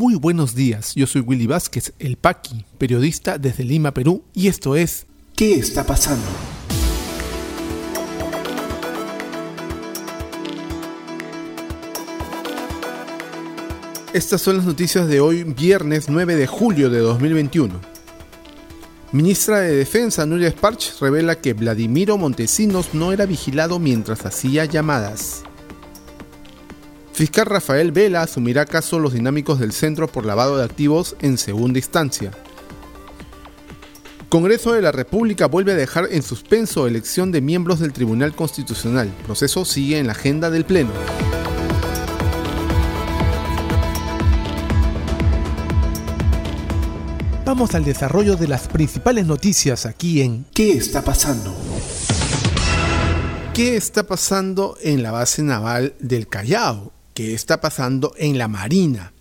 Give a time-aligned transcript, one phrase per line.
[0.00, 4.74] Muy buenos días, yo soy Willy Vázquez, el Paqui, periodista desde Lima, Perú, y esto
[4.74, 5.04] es
[5.36, 6.24] ¿Qué está pasando?
[14.14, 17.78] Estas son las noticias de hoy, viernes 9 de julio de 2021.
[19.12, 25.42] Ministra de Defensa Nuria Sparch revela que Vladimiro Montesinos no era vigilado mientras hacía llamadas.
[27.20, 31.78] Fiscal Rafael Vela asumirá caso los dinámicos del Centro por Lavado de Activos en segunda
[31.78, 32.30] instancia.
[34.30, 39.12] Congreso de la República vuelve a dejar en suspenso elección de miembros del Tribunal Constitucional.
[39.26, 40.92] proceso sigue en la agenda del Pleno.
[47.44, 51.54] Vamos al desarrollo de las principales noticias aquí en ¿Qué está pasando?
[53.52, 56.94] ¿Qué está pasando en la base naval del Callao?
[57.14, 59.12] ¿Qué está pasando en la Marina?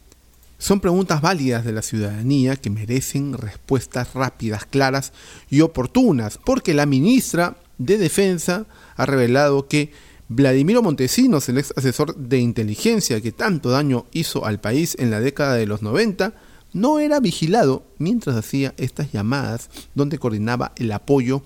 [0.57, 5.13] Son preguntas válidas de la ciudadanía que merecen respuestas rápidas, claras
[5.49, 8.65] y oportunas, porque la ministra de Defensa
[8.95, 9.91] ha revelado que
[10.27, 15.21] Vladimiro Montesinos, el ex asesor de inteligencia que tanto daño hizo al país en la
[15.21, 16.33] década de los 90,
[16.73, 21.41] no era vigilado mientras hacía estas llamadas donde coordinaba el apoyo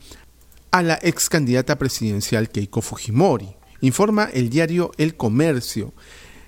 [0.71, 3.55] a la ex candidata presidencial Keiko Fujimori.
[3.79, 5.93] Informa el diario El Comercio.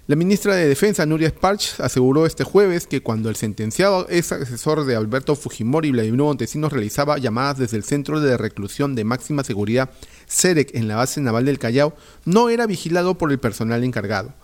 [0.07, 4.85] La ministra de Defensa, Nuria Sparch, aseguró este jueves que cuando el sentenciado ex asesor
[4.85, 9.89] de Alberto Fujimori, Vladimiro Montesinos, realizaba llamadas desde el Centro de Reclusión de Máxima Seguridad,
[10.27, 14.35] CEREC, en la base naval del Callao, no era vigilado por el personal encargado.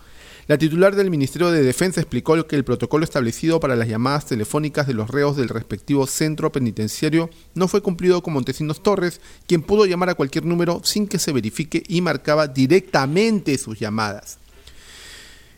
[0.48, 4.88] La titular del Ministerio de Defensa explicó que el protocolo establecido para las llamadas telefónicas
[4.88, 9.86] de los reos del respectivo centro penitenciario no fue cumplido con Montesinos Torres, quien pudo
[9.86, 14.41] llamar a cualquier número sin que se verifique y marcaba directamente sus llamadas.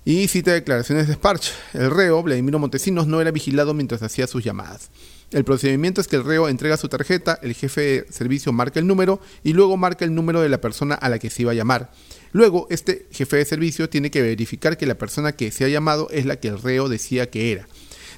[0.07, 1.51] Y cita declaraciones de Sparch.
[1.73, 4.91] El reo, Vladimiro Montesinos, no era vigilado mientras hacía sus llamadas.
[5.31, 8.87] El procedimiento es que el reo entrega su tarjeta, el jefe de servicio marca el
[8.87, 11.55] número y luego marca el número de la persona a la que se iba a
[11.55, 11.91] llamar.
[12.33, 16.09] Luego, este jefe de servicio tiene que verificar que la persona que se ha llamado
[16.11, 17.67] es la que el reo decía que era.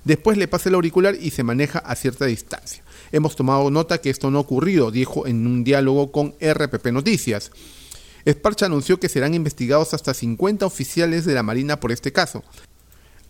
[0.04, 2.82] Después le pasa el auricular y se maneja a cierta distancia.
[3.12, 7.52] Hemos tomado nota que esto no ha ocurrido, dijo en un diálogo con RPP Noticias.
[8.26, 12.42] Sparch anunció que serán investigados hasta 50 oficiales de la Marina por este caso.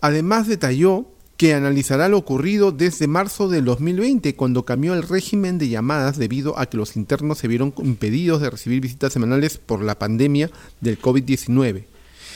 [0.01, 5.69] Además detalló que analizará lo ocurrido desde marzo del 2020, cuando cambió el régimen de
[5.69, 9.99] llamadas debido a que los internos se vieron impedidos de recibir visitas semanales por la
[9.99, 11.85] pandemia del COVID-19.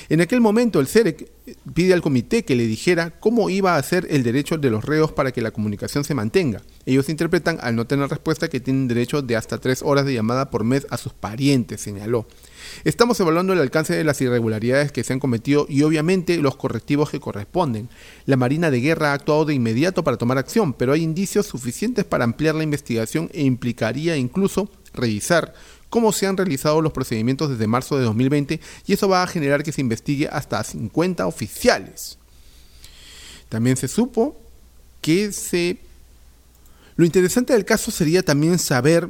[0.08, 1.30] En aquel momento el CEREC
[1.72, 5.12] pide al comité que le dijera cómo iba a ser el derecho de los reos
[5.12, 6.62] para que la comunicación se mantenga.
[6.84, 10.50] Ellos interpretan, al no tener respuesta, que tienen derecho de hasta tres horas de llamada
[10.50, 12.26] por mes a sus parientes, señaló.
[12.84, 17.10] Estamos evaluando el alcance de las irregularidades que se han cometido y obviamente los correctivos
[17.10, 17.88] que corresponden.
[18.26, 22.04] La Marina de Guerra ha actuado de inmediato para tomar acción, pero hay indicios suficientes
[22.04, 25.54] para ampliar la investigación e implicaría incluso revisar
[25.88, 29.62] cómo se han realizado los procedimientos desde marzo de 2020 y eso va a generar
[29.62, 32.18] que se investigue hasta 50 oficiales.
[33.48, 34.40] También se supo
[35.00, 35.78] que se...
[36.96, 39.08] Lo interesante del caso sería también saber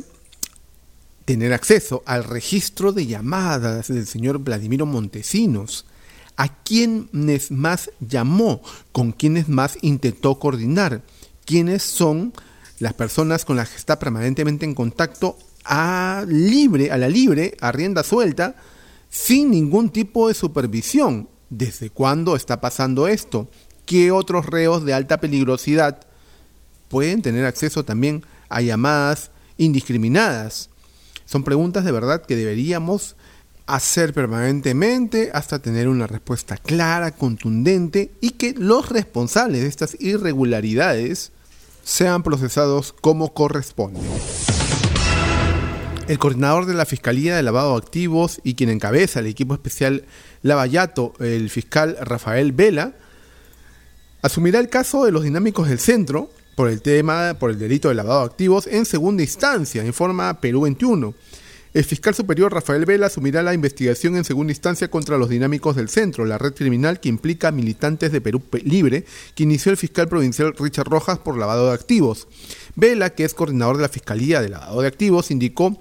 [1.30, 5.86] tener acceso al registro de llamadas del señor Vladimiro Montesinos,
[6.36, 11.02] a quiénes más llamó, con quiénes más intentó coordinar,
[11.44, 12.32] quiénes son
[12.80, 17.70] las personas con las que está permanentemente en contacto a libre, a la libre, a
[17.70, 18.56] rienda suelta,
[19.08, 21.28] sin ningún tipo de supervisión.
[21.48, 23.48] ¿Desde cuándo está pasando esto?
[23.86, 26.00] ¿Qué otros reos de alta peligrosidad
[26.88, 30.69] pueden tener acceso también a llamadas indiscriminadas?
[31.30, 33.14] Son preguntas de verdad que deberíamos
[33.66, 41.30] hacer permanentemente hasta tener una respuesta clara, contundente y que los responsables de estas irregularidades
[41.84, 44.00] sean procesados como corresponde.
[46.08, 50.06] El coordinador de la Fiscalía de Lavado de Activos y quien encabeza el equipo especial
[50.42, 52.94] Lavallato, el fiscal Rafael Vela,
[54.20, 57.94] asumirá el caso de los dinámicos del centro por el tema, por el delito de
[57.94, 61.14] lavado de activos en segunda instancia, informa Perú 21.
[61.72, 65.88] El fiscal superior Rafael Vela asumirá la investigación en segunda instancia contra los dinámicos del
[65.88, 69.04] centro, la red criminal que implica militantes de Perú Libre,
[69.36, 72.26] que inició el fiscal provincial Richard Rojas por lavado de activos.
[72.74, 75.80] Vela, que es coordinador de la Fiscalía de Lavado de Activos, indicó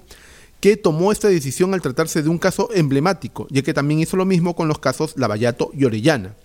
[0.60, 4.26] que tomó esta decisión al tratarse de un caso emblemático, ya que también hizo lo
[4.26, 6.36] mismo con los casos Lavallato y Orellana.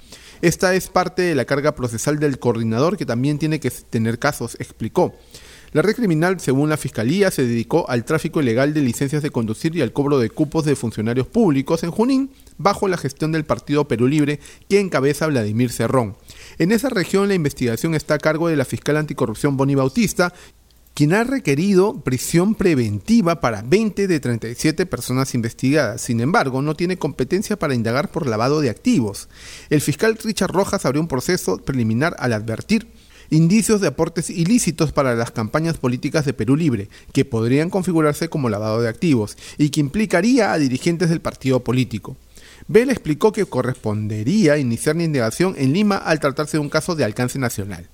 [0.45, 4.55] Esta es parte de la carga procesal del coordinador que también tiene que tener casos,
[4.59, 5.15] explicó.
[5.71, 9.75] La red criminal, según la Fiscalía, se dedicó al tráfico ilegal de licencias de conducir
[9.75, 13.87] y al cobro de cupos de funcionarios públicos en Junín, bajo la gestión del Partido
[13.87, 14.39] Perú Libre,
[14.69, 16.15] que encabeza Vladimir Cerrón.
[16.59, 20.31] En esa región la investigación está a cargo de la fiscal anticorrupción Bonnie Bautista,
[20.95, 26.01] quien ha requerido prisión preventiva para 20 de 37 personas investigadas.
[26.01, 29.27] Sin embargo, no tiene competencia para indagar por lavado de activos.
[29.69, 32.87] El fiscal Richard Rojas abrió un proceso preliminar al advertir
[33.29, 38.49] indicios de aportes ilícitos para las campañas políticas de Perú Libre, que podrían configurarse como
[38.49, 42.15] lavado de activos y que implicaría a dirigentes del partido político.
[42.69, 47.03] Bell explicó que correspondería iniciar la indagación en Lima al tratarse de un caso de
[47.03, 47.89] alcance nacional.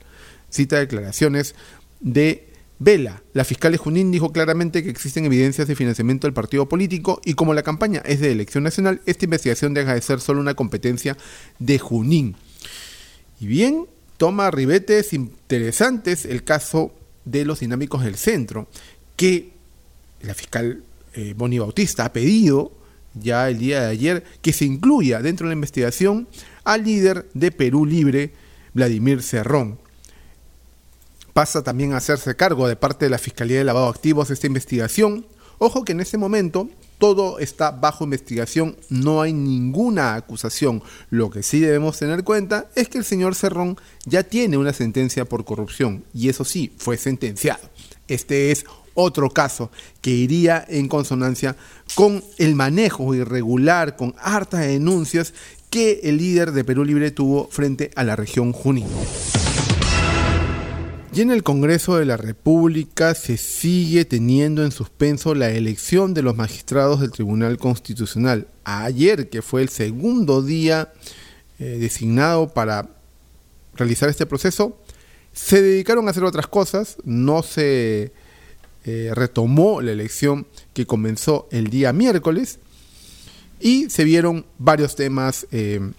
[0.50, 1.56] Cita declaraciones
[2.00, 2.51] de
[2.84, 7.22] Vela, la fiscal de Junín, dijo claramente que existen evidencias de financiamiento del partido político
[7.24, 10.56] y como la campaña es de elección nacional, esta investigación deja de ser solo una
[10.56, 11.16] competencia
[11.60, 12.36] de Junín.
[13.40, 13.86] Y bien,
[14.18, 16.92] toma ribetes interesantes el caso
[17.24, 18.68] de los dinámicos del centro,
[19.16, 19.52] que
[20.24, 20.82] la fiscal
[21.14, 22.72] eh, Bonnie Bautista ha pedido
[23.14, 26.28] ya el día de ayer que se incluya dentro de la investigación
[26.64, 28.34] al líder de Perú Libre,
[28.74, 29.78] Vladimir Cerrón
[31.34, 34.48] pasa también a hacerse cargo de parte de la Fiscalía de Lavado de Activos esta
[34.48, 35.26] investigación.
[35.58, 40.84] Ojo que en ese momento todo está bajo investigación, no hay ninguna acusación.
[41.10, 45.26] Lo que sí debemos tener cuenta es que el señor Cerrón ya tiene una sentencia
[45.26, 47.62] por corrupción y eso sí, fue sentenciado.
[48.08, 51.56] Este es otro caso que iría en consonancia
[51.96, 55.34] con el manejo irregular, con hartas denuncias
[55.70, 58.88] que el líder de Perú Libre tuvo frente a la región Junín.
[61.14, 66.22] Y en el Congreso de la República se sigue teniendo en suspenso la elección de
[66.22, 68.48] los magistrados del Tribunal Constitucional.
[68.64, 70.94] Ayer, que fue el segundo día
[71.60, 72.92] eh, designado para
[73.76, 74.78] realizar este proceso,
[75.34, 78.14] se dedicaron a hacer otras cosas, no se
[78.86, 82.60] eh, retomó la elección que comenzó el día miércoles
[83.60, 85.92] y se vieron varios temas eh,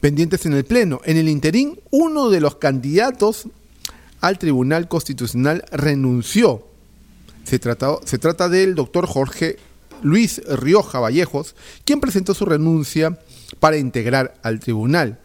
[0.00, 1.00] pendientes en el Pleno.
[1.06, 3.48] En el interín, uno de los candidatos
[4.24, 6.66] al Tribunal Constitucional renunció.
[7.44, 7.60] Se
[8.04, 9.58] se trata del doctor Jorge
[10.02, 11.54] Luis Rioja Vallejos,
[11.84, 13.18] quien presentó su renuncia
[13.60, 15.18] para integrar al tribunal.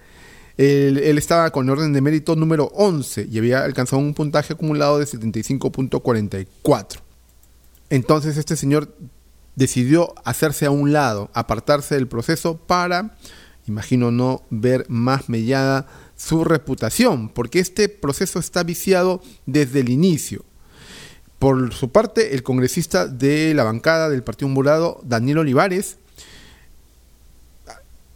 [0.57, 5.05] Él, estaba con orden de mérito número 11 y había alcanzado un puntaje acumulado de
[5.05, 6.99] 75.44.
[7.89, 8.93] Entonces este señor
[9.55, 13.15] decidió hacerse a un lado, apartarse del proceso para,
[13.69, 20.43] imagino, no ver más mellada su reputación, porque este proceso está viciado desde el inicio.
[21.39, 25.97] Por su parte, el congresista de la bancada del Partido Morado, Daniel Olivares,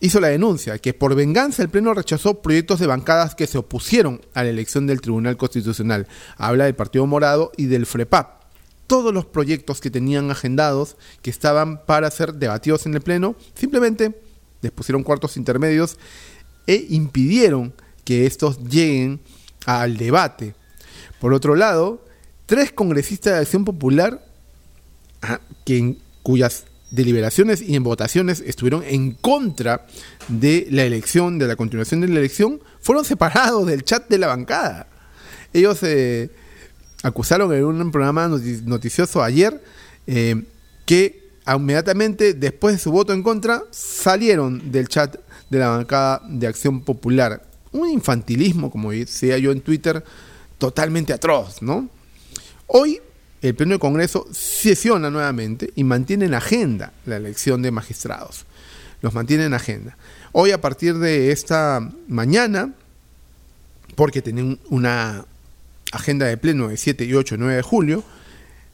[0.01, 4.19] hizo la denuncia que por venganza el Pleno rechazó proyectos de bancadas que se opusieron
[4.33, 6.07] a la elección del Tribunal Constitucional.
[6.35, 8.43] Habla del Partido Morado y del FREPAP.
[8.87, 14.21] Todos los proyectos que tenían agendados, que estaban para ser debatidos en el Pleno, simplemente
[14.63, 15.97] les pusieron cuartos intermedios
[16.65, 17.73] e impidieron
[18.03, 19.19] que estos lleguen
[19.65, 20.55] al debate.
[21.19, 22.03] Por otro lado,
[22.47, 24.25] tres congresistas de Acción Popular,
[26.23, 29.85] cuyas deliberaciones y en votaciones estuvieron en contra
[30.27, 34.27] de la elección, de la continuación de la elección, fueron separados del chat de la
[34.27, 34.87] bancada.
[35.53, 36.29] Ellos eh,
[37.03, 39.63] acusaron en un programa noticioso ayer
[40.07, 40.43] eh,
[40.85, 45.15] que inmediatamente después de su voto en contra salieron del chat
[45.49, 47.41] de la bancada de Acción Popular
[47.73, 50.03] un infantilismo, como decía yo en Twitter,
[50.57, 51.57] totalmente atroz.
[52.67, 53.01] Hoy
[53.41, 58.45] el Pleno del Congreso sesiona nuevamente y mantiene en agenda la elección de magistrados.
[59.01, 59.97] Los mantiene en agenda.
[60.31, 62.73] Hoy a partir de esta mañana,
[63.95, 65.25] porque tienen una
[65.91, 68.03] agenda de pleno de 7 y 8 y 9 de julio,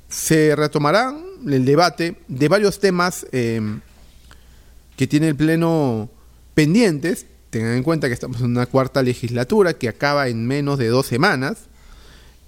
[0.09, 1.15] se retomará
[1.47, 3.61] el debate de varios temas eh,
[4.97, 6.09] que tiene el pleno
[6.55, 7.27] pendientes.
[7.51, 11.05] Tengan en cuenta que estamos en una cuarta legislatura que acaba en menos de dos
[11.05, 11.57] semanas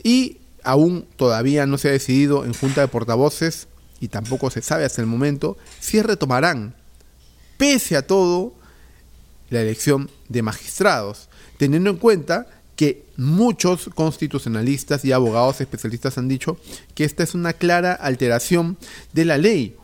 [0.03, 3.67] y aún todavía no se ha decidido en Junta de Portavoces
[3.99, 6.75] y tampoco se sabe hasta el momento si retomarán,
[7.57, 8.55] pese a todo,
[9.49, 12.47] la elección de magistrados, teniendo en cuenta
[12.81, 16.57] que muchos constitucionalistas y abogados especialistas han dicho
[16.95, 18.75] que esta es una clara alteración
[19.13, 19.75] de la ley,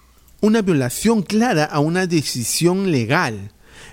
[0.41, 3.51] una violación clara a una decisión legal.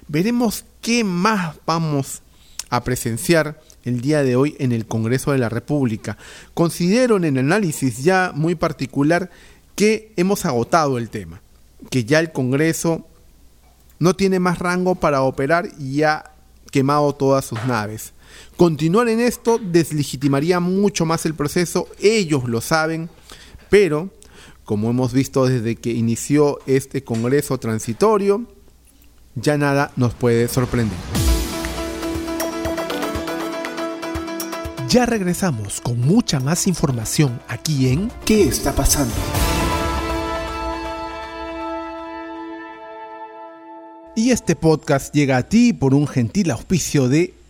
[0.08, 2.22] Veremos qué más vamos
[2.70, 6.16] a presenciar el día de hoy en el Congreso de la República.
[6.54, 9.28] Considero en el análisis ya muy particular
[9.76, 11.42] que hemos agotado el tema,
[11.90, 13.06] que ya el Congreso
[13.98, 16.30] no tiene más rango para operar y ha
[16.70, 18.13] quemado todas sus naves.
[18.56, 23.10] Continuar en esto deslegitimaría mucho más el proceso, ellos lo saben,
[23.70, 24.10] pero
[24.64, 28.46] como hemos visto desde que inició este Congreso transitorio,
[29.34, 30.96] ya nada nos puede sorprender.
[34.88, 39.12] Ya regresamos con mucha más información aquí en ¿Qué está pasando?
[44.16, 47.34] Y este podcast llega a ti por un gentil auspicio de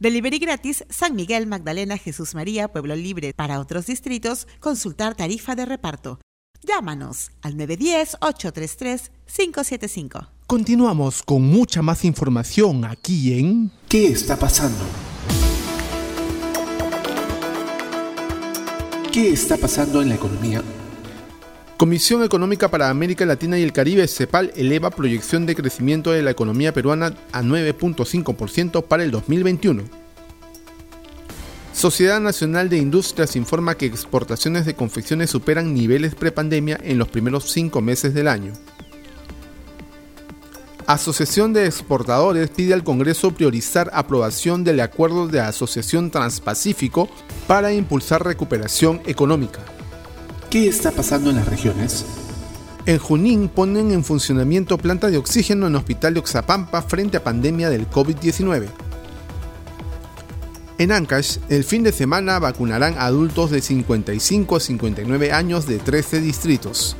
[0.00, 3.34] Delivery gratis San Miguel, Magdalena, Jesús María, Pueblo Libre.
[3.34, 6.20] Para otros distritos, consultar tarifa de reparto.
[6.62, 10.28] Llámanos al 910-833-575.
[10.46, 14.84] Continuamos con mucha más información aquí en ¿Qué está pasando?
[19.12, 20.62] ¿Qué está pasando en la economía?
[21.78, 26.32] Comisión Económica para América Latina y el Caribe, CEPAL, eleva proyección de crecimiento de la
[26.32, 29.84] economía peruana a 9.5% para el 2021.
[31.72, 37.52] Sociedad Nacional de Industrias informa que exportaciones de confecciones superan niveles prepandemia en los primeros
[37.52, 38.54] cinco meses del año.
[40.88, 47.08] Asociación de Exportadores pide al Congreso priorizar aprobación del Acuerdo de Asociación Transpacífico
[47.46, 49.60] para impulsar recuperación económica.
[50.50, 52.06] ¿Qué está pasando en las regiones?
[52.86, 57.68] En Junín ponen en funcionamiento planta de oxígeno en Hospital de Oxapampa frente a pandemia
[57.68, 58.66] del COVID-19.
[60.78, 65.78] En Ancash, el fin de semana vacunarán a adultos de 55 a 59 años de
[65.78, 66.96] 13 distritos.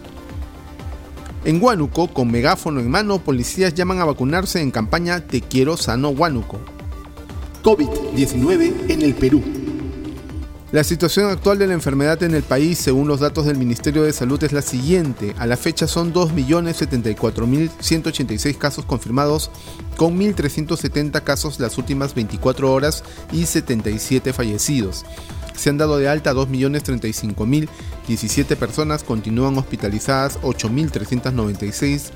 [1.47, 6.11] En Huánuco, con megáfono en mano, policías llaman a vacunarse en campaña Te quiero sano
[6.11, 6.61] Huánuco.
[7.63, 9.43] COVID-19 en el Perú.
[10.71, 14.13] La situación actual de la enfermedad en el país, según los datos del Ministerio de
[14.13, 15.35] Salud, es la siguiente.
[15.39, 19.51] A la fecha son 2.074.186 casos confirmados,
[19.97, 25.07] con 1.370 casos las últimas 24 horas y 77 fallecidos.
[25.57, 32.11] Se han dado de alta 2.035.017 personas, continúan hospitalizadas 8.396.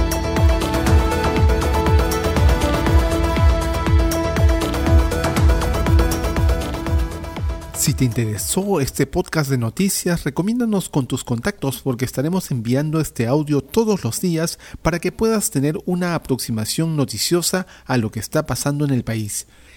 [7.86, 13.28] Si te interesó este podcast de noticias, recomiéndanos con tus contactos porque estaremos enviando este
[13.28, 18.48] audio todos los días para que puedas tener una aproximación noticiosa a lo que está
[18.48, 19.46] pasando en el país.